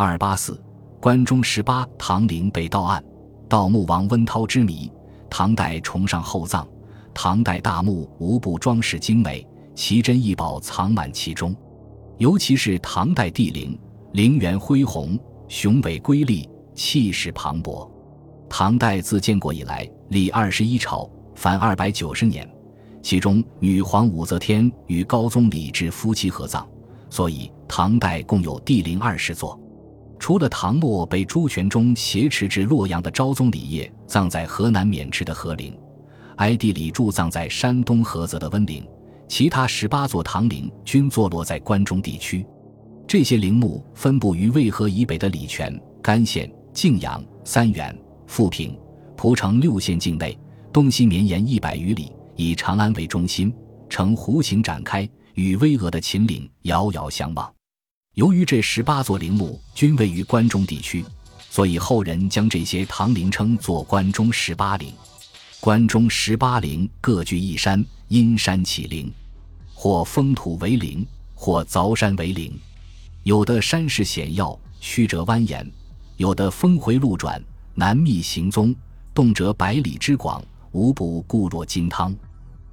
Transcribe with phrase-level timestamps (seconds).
[0.00, 0.62] 二八四，
[1.00, 3.02] 关中十八唐陵被盗案，
[3.48, 4.88] 盗墓王温涛之谜。
[5.28, 6.64] 唐代崇尚厚葬，
[7.12, 11.52] 唐代大墓无不装饰精美，奇珍异宝藏满其中。
[12.16, 13.76] 尤其是唐代帝陵，
[14.12, 17.90] 陵园恢宏，雄伟瑰丽，气势磅礴。
[18.48, 22.48] 唐代自建国以来，历二十一朝，凡二百九十年，
[23.02, 26.64] 其中女皇武则天与高宗李治夫妻合葬，
[27.10, 29.58] 所以唐代共有帝陵二十座。
[30.18, 35.76] 除了唐末被朱全忠挟持至洛阳的昭宗李晔葬在河南渑池的和陵，
[36.36, 38.86] 哀帝李柱葬在山东菏泽的温陵，
[39.28, 42.44] 其他十八座唐陵均坐落在关中地区。
[43.06, 47.96] 这些陵墓分布于渭河以北的礼泉、干县、泾阳、三原、
[48.26, 48.78] 富平、
[49.16, 50.38] 蒲城六县境内，
[50.72, 53.50] 东西绵延一百余里，以长安为中心，
[53.88, 57.57] 呈弧形展开，与巍峨的秦岭遥遥相望。
[58.18, 61.04] 由于这十八座陵墓均位于关中地区，
[61.50, 64.92] 所以后人将这些唐陵称作关中十八陵。
[65.60, 69.08] 关中十八陵各据一山，因山起陵，
[69.72, 72.52] 或封土为陵，或凿山为陵。
[73.22, 75.64] 有的山势险要，曲折蜿蜒；
[76.16, 77.40] 有的峰回路转，
[77.72, 78.74] 难觅行踪，
[79.14, 82.12] 动辄百里之广，无不固若金汤。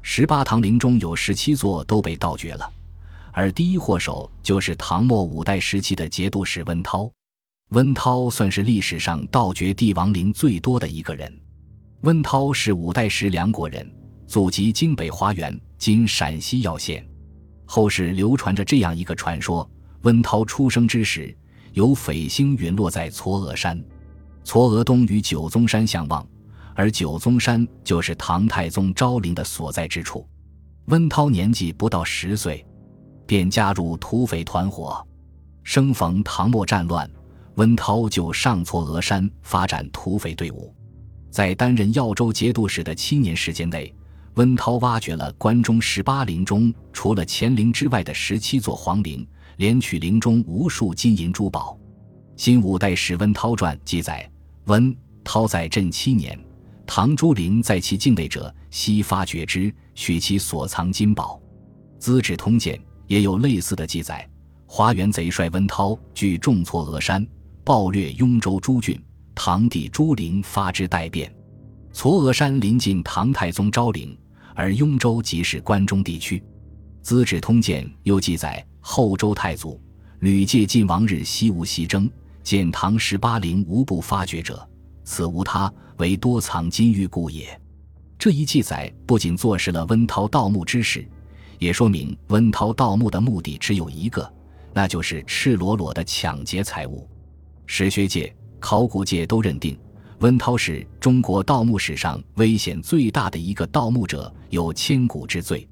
[0.00, 2.72] 十八唐陵中有十七座都被盗掘了。
[3.36, 7.12] 而第一祸首就是唐末五代时期的节度使温韬。
[7.70, 11.40] 温韬算是历史上盗掘帝王陵最多的一个人。
[12.02, 13.92] 温韬是五代时梁国人，
[14.24, 17.04] 祖籍京北华原（今陕西耀县）。
[17.66, 19.68] 后世流传着这样一个传说：
[20.02, 21.36] 温韬出生之时，
[21.72, 23.76] 有匪星陨落在嵯峨山，
[24.44, 26.24] 嵯峨东与九宗山相望，
[26.76, 30.24] 而九宗山就是唐太宗昭陵的所在之处。
[30.84, 32.64] 温韬年纪不到十岁。
[33.26, 35.06] 便加入土匪团伙，
[35.62, 37.10] 生逢唐末战乱，
[37.54, 40.74] 温韬就上嵯峨山发展土匪队伍。
[41.30, 43.92] 在担任耀州节度使的七年时间内，
[44.34, 51.78] 温韬挖掘了关中十八陵中除了乾陵之外的十七座皇陵，连取陵中无数金银珠宝。
[52.42, 54.28] 《新五代史温韬传》记载，
[54.66, 56.38] 温韬在镇七年，
[56.86, 61.40] 唐朱陵在其境内者，悉发掘之，取其所藏金宝。
[61.98, 62.76] 《资治通鉴》。
[63.06, 64.28] 也有类似的记载。
[64.66, 67.24] 华元贼帅温韬据重挫峨山，
[67.62, 69.00] 暴掠雍州诸郡，
[69.34, 71.32] 唐帝朱陵发之待变。
[71.92, 74.18] 挫峨山临近唐太宗昭陵，
[74.54, 76.38] 而雍州即是关中地区。
[77.02, 79.80] 《资治通鉴》又记载，后周太祖
[80.20, 82.10] 屡借晋王日西吴西征，
[82.42, 84.68] 见唐十八陵无不发掘者，
[85.04, 87.60] 此无他，为多藏金玉故也。
[88.18, 91.06] 这一记载不仅坐实了温韬盗墓之事。
[91.58, 94.32] 也说明温涛盗墓的目的只有一个，
[94.72, 97.08] 那就是赤裸裸的抢劫财物。
[97.66, 99.78] 史学界、考古界都认定，
[100.20, 105.66] 温涛是中国盗墓史上危险最大的一个盗墓者，有千古之罪。